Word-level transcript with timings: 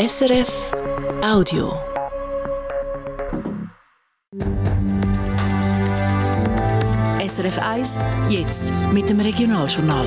SRF 0.00 0.70
Audio. 1.24 1.76
SRF 7.20 7.58
1, 7.58 7.98
jetzt 8.30 8.72
mit 8.92 9.10
dem 9.10 9.18
Regionaljournal. 9.18 10.06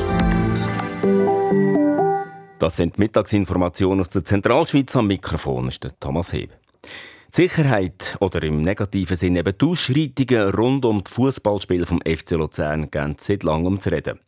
Das 2.57 2.77
sind 2.77 2.99
Mittagsinformationen 2.99 3.99
aus 3.99 4.11
der 4.11 4.23
Zentralschweiz. 4.23 4.95
Am 4.95 5.07
Mikrofon 5.07 5.67
ist 5.67 5.83
der 5.83 5.99
Thomas 5.99 6.31
Heb. 6.31 6.51
Die 6.83 6.89
Sicherheit 7.29 8.15
oder 8.21 8.41
im 8.43 8.61
negativen 8.61 9.17
Sinne 9.17 9.39
eben 9.39 9.57
die 9.57 9.65
Ausschreitungen 9.65 10.51
rund 10.51 10.85
um 10.85 11.03
das 11.03 11.11
Fußballspiel 11.13 11.85
vom 11.85 11.99
FC 11.99 12.31
Luzern 12.37 12.89
gehen 12.89 13.17
seit 13.19 13.43
langem 13.43 13.81
zu 13.81 13.89
reden. 13.89 14.21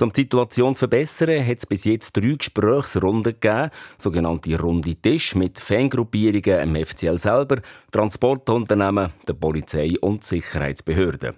Um 0.00 0.12
die 0.12 0.22
Situation 0.22 0.74
zu 0.74 0.80
verbessern, 0.80 1.44
hat 1.44 1.58
es 1.58 1.66
bis 1.66 1.84
jetzt 1.84 2.16
drei 2.16 2.34
Gesprächsrunden 2.36 3.34
gegeben, 3.40 3.70
sogenannte 3.98 4.58
Runde 4.58 4.94
Tisch 4.94 5.34
mit 5.34 5.58
Fangruppierungen 5.58 6.76
im 6.76 6.86
FCL 6.86 7.18
selber, 7.18 7.56
Transportunternehmen, 7.90 9.10
der 9.26 9.32
Polizei 9.34 9.94
und 10.00 10.22
Sicherheitsbehörden. 10.22 11.34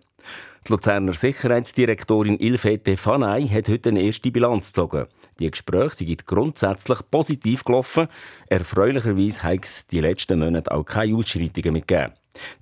Die 0.66 0.72
Luzerner 0.72 1.14
Sicherheitsdirektorin 1.14 2.38
Ilfete 2.38 2.98
Fanei 2.98 3.46
hat 3.46 3.68
heute 3.68 3.88
eine 3.88 4.02
erste 4.02 4.30
Bilanz 4.30 4.68
gezogen. 4.68 5.06
Die 5.38 5.50
Gespräche 5.50 6.04
sind 6.04 6.26
grundsätzlich 6.26 6.98
positiv 7.10 7.64
gelaufen. 7.64 8.08
Erfreulicherweise 8.46 9.42
hat 9.42 9.64
es 9.64 9.86
die 9.86 10.00
letzten 10.00 10.38
Monate 10.38 10.70
auch 10.70 10.84
keine 10.84 11.16
Ausschreitungen 11.16 11.72
mitgegeben. 11.72 12.12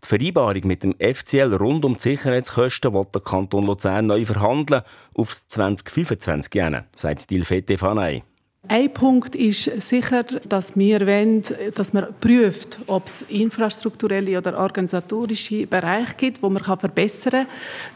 Die 0.02 0.06
Vereinbarung 0.06 0.66
mit 0.66 0.82
dem 0.82 0.94
FCL 0.98 1.54
rund 1.54 1.84
um 1.84 1.94
die 1.94 2.00
Sicherheitskosten 2.00 2.94
will 2.94 3.06
der 3.12 3.20
Kanton 3.20 3.66
Luzern 3.66 4.06
neu 4.06 4.24
verhandeln 4.24 4.82
auf 5.14 5.46
2025 5.46 6.54
Jahre, 6.54 6.84
sagt 6.94 7.30
Ilfete 7.30 7.76
Fanei. 7.76 8.22
Ein 8.70 8.92
Punkt 8.92 9.34
ist 9.34 9.64
sicher, 9.80 10.24
dass 10.24 10.76
wir 10.76 11.00
wollen, 11.06 11.40
dass 11.74 11.94
man 11.94 12.08
prüft, 12.20 12.78
ob 12.86 13.06
es 13.06 13.22
infrastrukturelle 13.22 14.36
oder 14.36 14.58
organisatorische 14.58 15.66
Bereiche 15.66 16.14
gibt, 16.18 16.42
wo 16.42 16.50
man 16.50 16.62
verbessern 16.62 17.46
kann. 17.46 17.46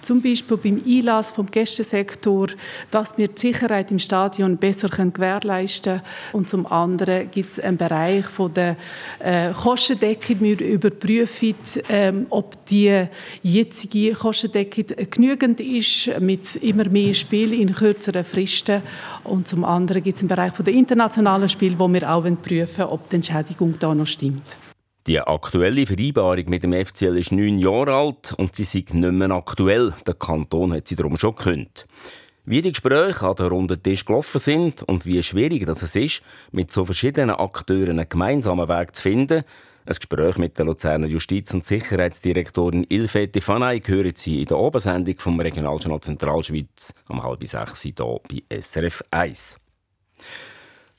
Zum 0.01 0.23
Beispiel 0.23 0.57
beim 0.57 0.83
Einlass 0.87 1.31
vom 1.31 1.51
Gästesektor, 1.51 2.47
dass 2.91 3.19
wir 3.19 3.29
die 3.29 3.39
Sicherheit 3.39 3.91
im 3.91 3.99
Stadion 3.99 4.57
besser 4.57 4.89
gewährleisten 4.89 5.99
können. 5.99 6.03
Und 6.33 6.49
zum 6.49 6.67
anderen 6.67 7.31
gibt 7.31 7.51
es 7.51 7.61
einen 7.61 7.77
Bereich 7.77 8.25
von 8.25 8.55
der 8.55 8.77
äh, 9.19 9.51
Kostendeckung. 9.53 10.41
Wir 10.41 10.59
überprüfen, 10.59 11.55
ähm, 11.91 12.27
ob 12.31 12.65
die 12.65 13.09
jetzige 13.43 14.15
Kostendeckung 14.15 14.87
genügend 15.11 15.61
ist, 15.61 16.19
mit 16.19 16.57
immer 16.57 16.89
mehr 16.89 17.13
Spiel 17.13 17.53
in 17.53 17.75
kürzeren 17.75 18.25
Fristen. 18.25 18.81
Und 19.23 19.47
zum 19.47 19.65
anderen 19.65 20.03
gibt 20.03 20.17
es 20.17 20.23
einen 20.23 20.29
Bereich 20.29 20.62
von 20.63 20.73
den 20.73 20.79
internationalen 20.79 21.49
Spielen, 21.49 21.77
wo 21.77 21.93
wir 21.93 22.09
auch 22.09 22.25
prüfen 22.41 22.85
ob 22.85 23.09
die 23.09 23.17
Entschädigung 23.17 23.77
da 23.81 23.93
noch 23.93 24.07
stimmt. 24.07 24.57
Die 25.09 25.19
aktuelle 25.19 25.85
Vereinbarung 25.87 26.45
mit 26.49 26.63
dem 26.63 26.73
FCL 26.73 27.19
ist 27.19 27.33
neun 27.33 27.59
Jahre 27.59 27.95
alt 27.95 28.33
und 28.37 28.55
sie 28.55 28.63
sind 28.63 28.95
nicht 28.95 29.13
mehr 29.13 29.33
aktuell. 29.33 29.93
Der 30.07 30.15
Kanton 30.15 30.73
hat 30.73 30.87
sie 30.87 30.95
darum 30.95 31.19
schon 31.19 31.35
gekündigt. 31.35 31.89
Wie 32.45 32.63
die 32.63 32.71
Gespräche 32.71 33.27
an 33.27 33.35
der 33.35 33.49
runden 33.49 33.83
Tisch 33.83 34.05
gelaufen 34.05 34.39
sind 34.39 34.85
und 34.85 35.05
wie 35.05 35.21
schwierig 35.25 35.67
das 35.67 35.97
ist, 35.97 36.23
mit 36.53 36.71
so 36.71 36.85
verschiedenen 36.85 37.31
Akteuren 37.31 37.99
einen 37.99 38.09
gemeinsamen 38.09 38.69
Weg 38.69 38.95
zu 38.95 39.03
finden, 39.03 39.43
ein 39.85 39.97
Gespräch 39.97 40.39
mit 40.39 40.59
der 40.59 40.67
Luzerner 40.67 41.09
Justiz- 41.09 41.55
und 41.55 41.65
Sicherheitsdirektorin 41.65 42.87
Ilfete 42.89 43.41
Fanay 43.41 43.83
hören 43.85 44.13
Sie 44.15 44.43
in 44.43 44.47
der 44.47 44.59
Obersendung 44.59 45.19
vom 45.19 45.41
Regionaljournal 45.41 46.01
Zentralschweiz 46.01 46.95
am 47.09 47.21
halb 47.21 47.45
sechs 47.45 47.83
hier 47.83 47.95
bei 47.97 48.61
SRF 48.61 49.03
1. 49.11 49.59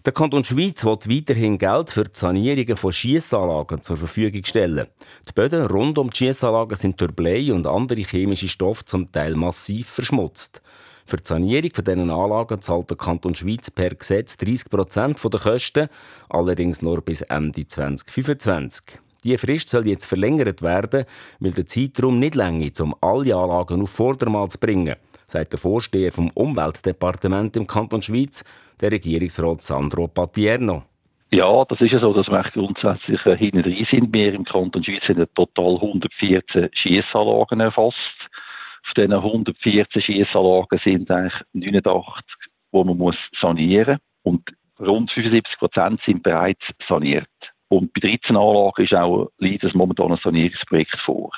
Der 0.06 0.12
Kanton 0.12 0.44
Schweiz 0.44 0.84
will 0.84 0.98
weiterhin 1.08 1.58
Geld 1.58 1.90
für 1.90 2.04
die 2.04 2.12
Sanierungen 2.12 2.76
von 2.76 2.92
Schiessanlagen 2.92 3.82
zur 3.82 3.96
Verfügung 3.96 4.44
stellen. 4.44 4.88
Die 5.30 5.32
Böden 5.32 5.66
rund 5.68 5.98
um 5.98 6.10
die 6.10 6.18
Schiessanlagen 6.18 6.76
sind 6.76 7.00
durch 7.00 7.14
Blei 7.14 7.54
und 7.54 7.66
andere 7.66 8.02
chemische 8.02 8.50
Stoffe 8.50 8.84
zum 8.84 9.10
Teil 9.14 9.34
massiv 9.36 9.88
verschmutzt. 9.88 10.62
Für 11.06 11.16
die 11.16 11.26
Sanierung 11.26 11.72
von 11.74 11.86
diesen 11.86 12.10
Anlagen 12.10 12.62
zahlt 12.62 12.90
der 12.90 12.98
Kanton 12.98 13.34
Schweiz 13.34 13.72
per 13.72 13.96
Gesetz 13.96 14.36
30 14.36 14.70
Prozent 14.70 15.24
der 15.24 15.40
Kosten, 15.40 15.88
allerdings 16.28 16.82
nur 16.82 17.00
bis 17.00 17.22
Ende 17.22 17.66
2025. 17.66 19.00
Diese 19.24 19.38
Frist 19.38 19.70
soll 19.70 19.88
jetzt 19.88 20.06
verlängert 20.06 20.62
werden, 20.62 21.06
weil 21.40 21.52
der 21.52 21.66
Zeitraum 21.66 22.20
nicht 22.20 22.36
länger 22.36 22.72
um 22.82 22.94
alle 23.00 23.38
Anlagen 23.38 23.82
auf 23.82 23.92
Vordermann 23.92 24.50
zu 24.50 24.58
bringen, 24.58 24.98
sagt 25.34 25.54
der 25.54 25.60
Vorsteher 25.60 26.12
vom 26.12 26.30
Umweltdepartement 26.36 27.56
im 27.58 27.66
Kanton 27.66 28.02
Schweiz, 28.02 28.46
der 28.80 28.92
Regierungsrat 28.92 29.62
Sandro 29.62 30.08
Patierno. 30.08 30.84
Ja, 31.32 31.66
das 31.66 31.82
ist 31.82 31.92
ja 31.92 32.00
so, 32.00 32.14
dass 32.14 32.28
wir 32.28 32.44
grundsätzlich 32.54 33.20
hinten 33.24 33.62
rein 33.62 33.88
sind. 33.90 34.14
Wir 34.14 34.34
im 34.34 34.46
Kanton 34.46 34.84
Schweiz 34.84 35.02
haben 35.10 35.26
total 35.34 35.74
114 35.76 36.70
Schiessanlagen 36.74 37.60
erfasst. 37.60 37.98
Auf 38.86 38.94
diesen 38.96 39.14
114 39.14 40.02
Schiessanlagen 40.04 40.80
sind 40.84 41.10
eigentlich 41.10 41.34
89, 41.54 42.24
die 42.72 42.84
man 42.84 42.98
muss 42.98 43.16
sanieren 43.42 43.98
muss. 44.24 44.34
Und 44.34 44.44
rund 44.80 45.12
75 45.12 45.58
Prozent 45.58 46.00
sind 46.06 46.22
bereits 46.22 46.64
saniert. 46.88 47.28
Und 47.70 47.92
bei 47.94 48.02
13 48.02 48.38
Anlagen 48.38 48.84
ist 48.84 48.94
auch, 48.94 49.32
es 49.40 49.74
momentan 49.74 50.12
ein 50.12 50.20
Sanierungsprojekt 50.24 51.00
vor. 51.04 51.32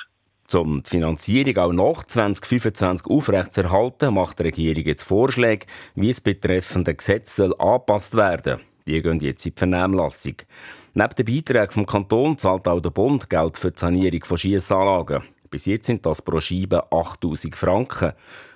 Um 0.54 0.82
die 0.82 0.90
Finanzierung 0.90 1.56
auch 1.56 1.72
nach 1.72 2.04
2025 2.04 3.06
aufrechtzuerhalten, 3.08 4.14
macht 4.14 4.38
die 4.38 4.44
Regierung 4.44 4.84
jetzt 4.84 5.02
Vorschläge, 5.02 5.66
wie 5.94 6.10
es 6.10 6.20
betreffende 6.20 6.94
Gesetz 6.94 7.36
soll 7.36 7.54
angepasst 7.58 8.14
werden 8.14 8.60
Die 8.86 9.02
gehen 9.02 9.20
jetzt 9.20 9.44
in 9.44 9.54
die 9.54 9.58
Vernehmlassung. 9.58 10.36
Neben 10.94 11.14
den 11.14 11.26
Beiträgen 11.26 11.72
vom 11.72 11.86
Kanton 11.86 12.38
zahlt 12.38 12.68
auch 12.68 12.80
der 12.80 12.90
Bund 12.90 13.28
Geld 13.28 13.56
für 13.56 13.72
die 13.72 13.80
Sanierung 13.80 14.24
von 14.24 14.38
Schiessanlagen. 14.38 15.24
Bis 15.50 15.66
jetzt 15.66 15.86
sind 15.86 16.06
das 16.06 16.22
pro 16.22 16.40
Scheibe 16.40 16.90
8000 16.92 17.56
Franken. 17.56 18.12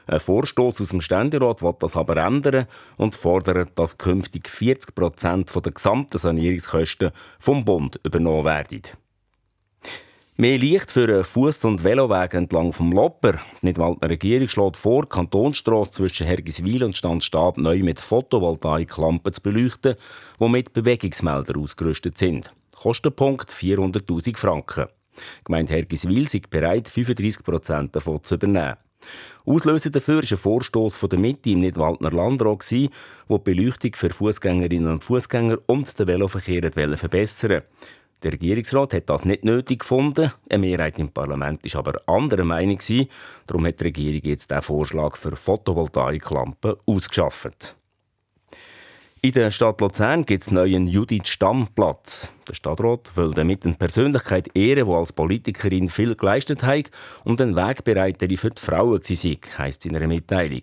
Ein 0.07 0.21
Vorstoß 0.21 0.81
aus 0.81 0.89
dem 0.89 1.01
Ständerat 1.01 1.63
will 1.63 1.75
das 1.79 1.97
aber 1.97 2.17
ändern 2.17 2.67
und 2.97 3.15
fordert, 3.15 3.79
dass 3.79 3.99
künftig 3.99 4.49
40 4.49 4.95
Prozent 4.95 5.55
der 5.55 5.73
gesamten 5.73 6.19
Sanierungskosten 6.19 7.11
vom 7.39 7.65
Bund 7.65 8.01
übernommen 8.03 8.45
werden. 8.45 8.83
Mehr 10.41 10.57
Licht 10.57 10.91
für 10.91 11.05
einen 11.05 11.23
Fuß- 11.23 11.67
und 11.67 11.85
Veloweg 11.85 12.33
entlang 12.33 12.73
vom 12.73 12.93
Lopper. 12.93 13.35
Die 13.61 13.75
Regierung 13.79 14.49
schlägt 14.49 14.79
vor, 14.79 15.03
die 15.03 15.11
Kantonsstrasse 15.11 15.93
zwischen 15.93 16.27
Hergiswil 16.27 16.83
und 16.83 16.97
Standstab 16.97 17.59
neu 17.59 17.83
mit 17.83 18.01
Photovoltaiklampen 18.01 19.35
zu 19.35 19.43
beleuchten, 19.43 19.97
die 20.41 20.49
mit 20.49 20.73
Bewegungsmelder 20.73 21.59
ausgerüstet 21.59 22.17
sind. 22.17 22.55
Kostenpunkt 22.75 23.51
400.000 23.51 24.39
Franken. 24.39 24.87
Die 25.15 25.45
Gemeinde 25.45 25.75
Hergiswil 25.75 26.23
ist 26.23 26.49
bereit, 26.49 26.89
35 26.89 27.45
Prozent 27.45 27.95
davon 27.95 28.25
zu 28.25 28.37
übernehmen. 28.37 28.77
Auslöser 29.45 29.91
dafür 29.91 30.23
war 30.23 30.31
ein 30.31 30.39
Vorstoß 30.39 30.97
von 30.97 31.11
der 31.11 31.19
Mitte 31.19 31.51
im 31.51 31.61
Nidwaldner 31.61 32.13
Landrat, 32.13 32.71
der 32.71 32.89
die 33.29 33.39
Beleuchtung 33.45 33.93
für 33.95 34.09
Fußgängerinnen 34.09 34.91
und 34.91 35.05
Fußgänger 35.05 35.59
und 35.67 35.99
den 35.99 36.07
Veloverkehr 36.07 36.63
verbessern 36.97 37.51
wollte. 37.51 37.67
Der 38.23 38.33
Regierungsrat 38.33 38.93
hat 38.93 39.09
das 39.09 39.25
nicht 39.25 39.45
nötig 39.45 39.81
gefunden. 39.81 40.33
Eine 40.49 40.59
Mehrheit 40.59 40.99
im 40.99 41.11
Parlament 41.11 41.65
ist 41.65 41.77
aber 41.77 42.03
anderer 42.07 42.45
Meinung. 42.45 42.79
Darum 43.47 43.67
hat 43.67 43.81
die 43.81 43.85
Regierung 43.85 44.21
jetzt 44.25 44.51
den 44.51 44.61
Vorschlag 44.61 45.17
für 45.17 45.35
Photovoltaiklampen 45.37 46.75
ausgeschafft. 46.87 47.77
In 49.23 49.33
der 49.33 49.51
Stadt 49.51 49.83
Luzern 49.83 50.25
gibt 50.25 50.43
es 50.43 50.51
neuen 50.51 50.87
Judith 50.87 51.29
Stammplatz. 51.29 52.33
Der 52.49 52.55
Stadtrat 52.55 53.15
will 53.17 53.33
damit 53.33 53.67
eine 53.67 53.75
Persönlichkeit 53.75 54.49
ehren, 54.55 54.87
die 54.87 54.93
als 54.93 55.13
Politikerin 55.13 55.91
viel 55.91 56.15
geleistet 56.15 56.63
hat 56.63 56.91
und 57.25 57.39
ein 57.43 57.55
Wegbereiterin 57.55 58.39
für 58.39 58.49
die 58.49 58.63
Frauen 58.63 59.01
war, 59.01 59.59
heisst 59.59 59.81
es 59.83 59.91
in 59.91 59.97
einer 59.97 60.07
Mitteilung. 60.07 60.63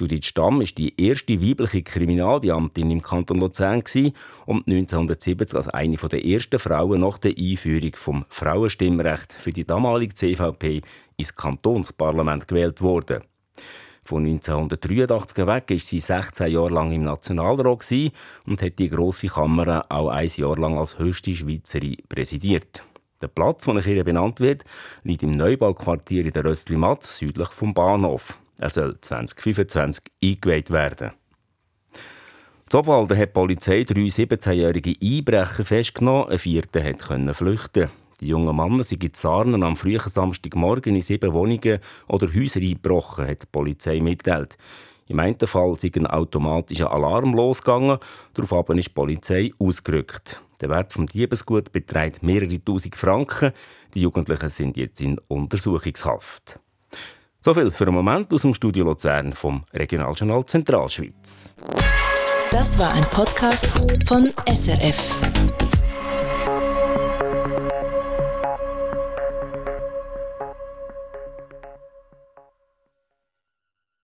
Judith 0.00 0.24
Stamm 0.24 0.62
ist 0.62 0.78
die 0.78 0.98
erste 0.98 1.42
weibliche 1.42 1.82
Kriminalbeamtin 1.82 2.90
im 2.90 3.02
Kanton 3.02 3.36
Luzern 3.36 3.82
und 4.46 4.66
1970 4.66 5.54
als 5.54 5.68
eine 5.68 5.96
der 5.96 6.24
ersten 6.24 6.58
Frauen 6.58 7.02
nach 7.02 7.18
der 7.18 7.34
Einführung 7.36 7.92
vom 7.96 8.24
Frauenstimmrecht 8.30 9.34
für 9.34 9.52
die 9.52 9.66
damalige 9.66 10.14
CVP 10.14 10.80
ins 11.18 11.34
Kantonsparlament 11.34 12.48
gewählt 12.48 12.80
worden. 12.80 13.24
Von 14.02 14.24
1983 14.24 15.46
weg 15.46 15.64
war 15.68 15.76
sie 15.76 16.00
16 16.00 16.50
Jahre 16.50 16.72
lang 16.72 16.92
im 16.92 17.02
Nationalrat 17.02 17.92
und 18.46 18.62
hat 18.62 18.78
die 18.78 18.88
grosse 18.88 19.26
Kammer 19.26 19.84
auch 19.90 20.08
ein 20.08 20.30
Jahr 20.34 20.56
lang 20.56 20.78
als 20.78 20.98
höchste 20.98 21.34
Schweizerin 21.34 21.98
präsidiert. 22.08 22.84
Der 23.20 23.28
Platz, 23.28 23.66
wo 23.66 23.74
nach 23.74 23.86
ihr 23.86 24.02
benannt 24.02 24.40
wird, 24.40 24.64
liegt 25.02 25.22
im 25.22 25.32
Neubauquartier 25.32 26.24
in 26.24 26.32
der 26.32 26.46
Röstli-Matt, 26.46 27.02
südlich 27.02 27.48
vom 27.48 27.74
Bahnhof. 27.74 28.38
Er 28.60 28.68
soll 28.68 29.00
2025 29.00 30.04
eingeweiht 30.22 30.70
werden. 30.70 31.12
In 32.70 32.78
Obwalden 32.78 33.16
hat 33.16 33.30
die 33.30 33.32
Polizei 33.32 33.84
drei 33.84 34.02
17-jährige 34.02 34.94
Einbrecher 35.02 35.64
festgenommen, 35.64 36.28
ein 36.28 36.38
vierter 36.38 36.92
konnte 36.92 37.34
flüchten. 37.34 37.88
Die 38.20 38.26
jungen 38.26 38.54
Männer 38.54 38.84
sind 38.84 39.02
in 39.02 39.14
Zarnen 39.14 39.64
am 39.64 39.76
frühen 39.76 39.98
Samstagmorgen 39.98 40.94
in 40.94 41.00
sieben 41.00 41.32
Wohnungen 41.32 41.78
oder 42.06 42.28
Häuser 42.32 42.60
eingebrochen, 42.60 43.26
hat 43.26 43.42
die 43.42 43.46
Polizei 43.50 44.00
mitteilt. 44.00 44.58
Im 45.06 45.18
einen 45.20 45.38
Fall 45.38 45.74
sei 45.78 45.90
ein 45.96 46.06
automatischer 46.06 46.92
Alarm 46.92 47.32
losgegangen, 47.32 47.98
daraufhin 48.34 48.78
ist 48.78 48.88
die 48.88 48.92
Polizei 48.92 49.52
ausgerückt. 49.58 50.42
Der 50.60 50.68
Wert 50.68 50.94
des 50.94 51.06
Diebesgut 51.06 51.72
beträgt 51.72 52.22
mehrere 52.22 52.62
tausend 52.62 52.94
Franken. 52.94 53.52
Die 53.94 54.02
Jugendlichen 54.02 54.50
sind 54.50 54.76
jetzt 54.76 55.00
in 55.00 55.18
Untersuchungshaft. 55.28 56.60
So 57.42 57.54
viel 57.54 57.70
für 57.70 57.86
einen 57.86 57.94
Moment 57.94 58.34
aus 58.34 58.42
dem 58.42 58.52
Studio 58.52 58.84
Luzern 58.84 59.32
vom 59.32 59.62
Regionaljournal 59.72 60.44
Zentralschweiz. 60.44 61.54
Das 62.50 62.78
war 62.78 62.92
ein 62.92 63.04
Podcast 63.04 63.66
von 64.06 64.30
SRF. 64.46 65.59